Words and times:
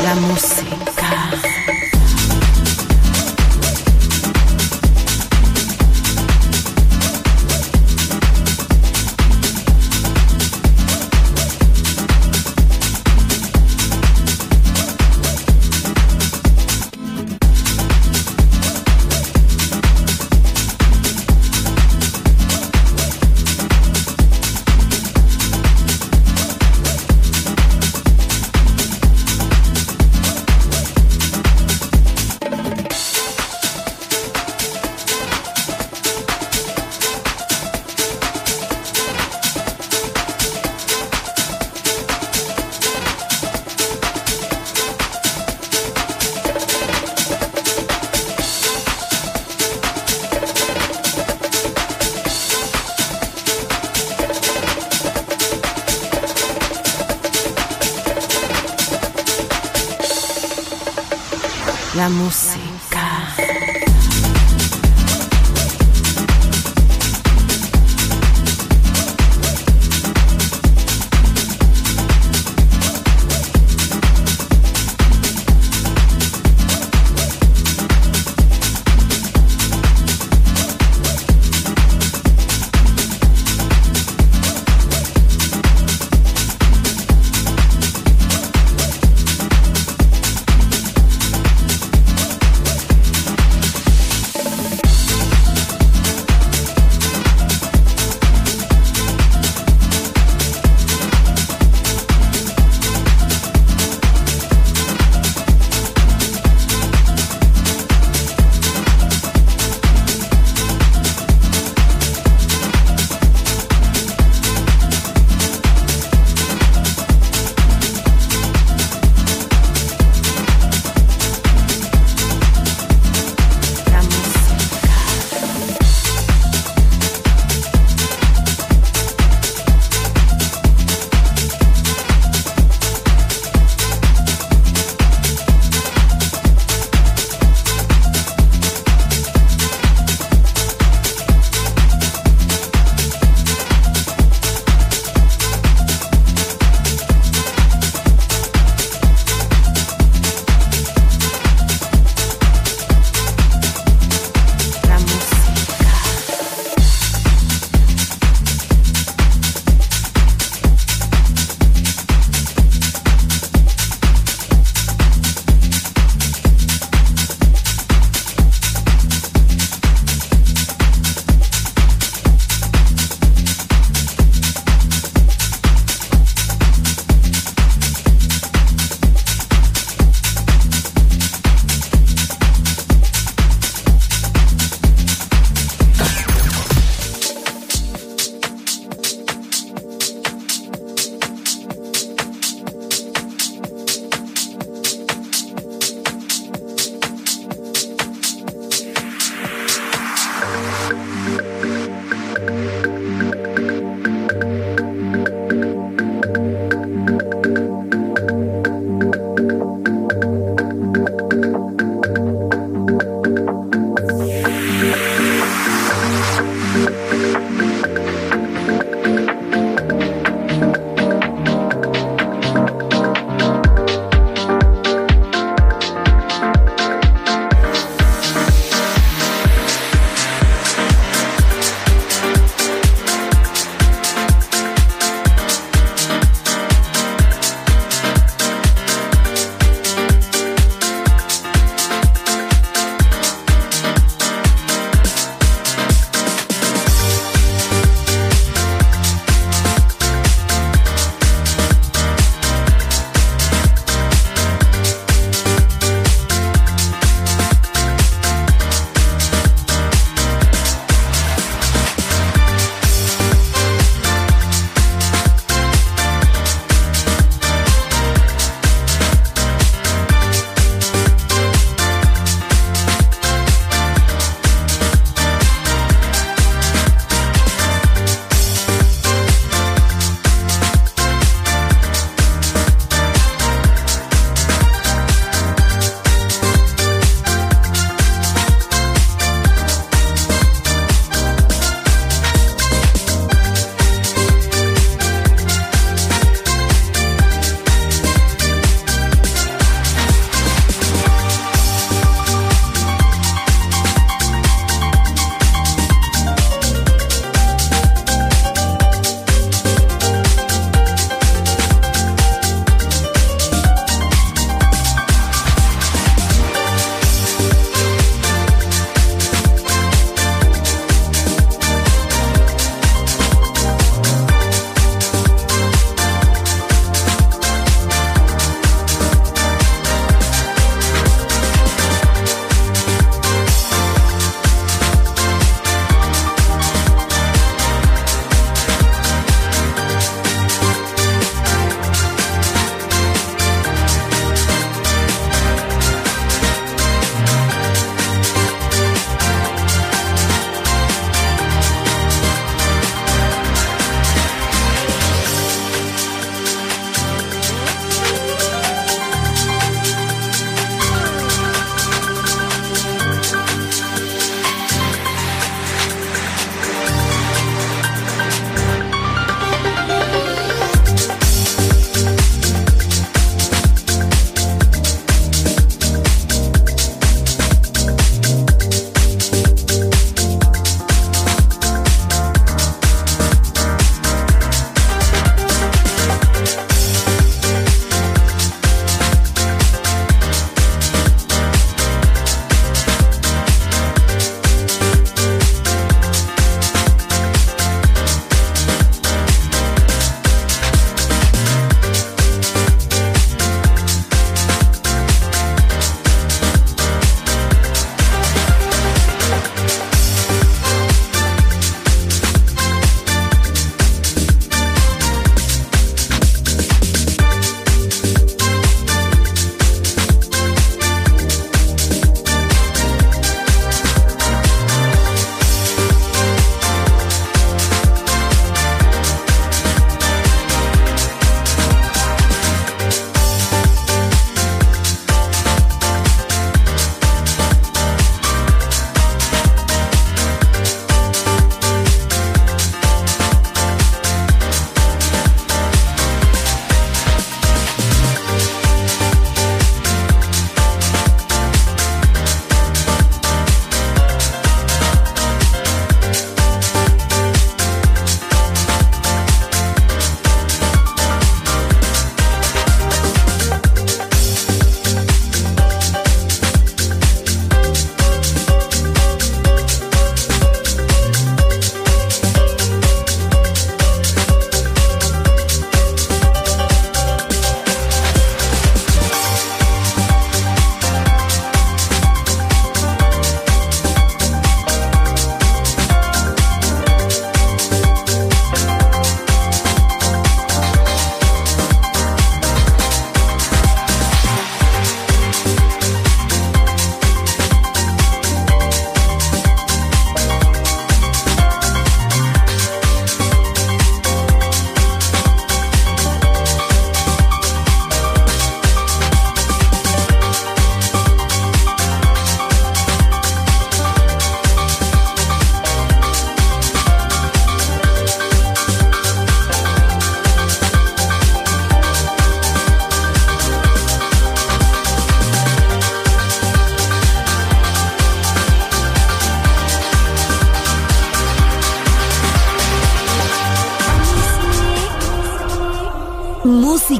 La 0.00 0.14
música. 0.14 1.47